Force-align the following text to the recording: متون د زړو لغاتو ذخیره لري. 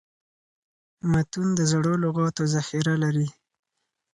متون 1.11 1.47
د 1.59 1.61
زړو 1.71 1.93
لغاتو 2.03 2.43
ذخیره 2.55 2.93
لري. 3.03 3.27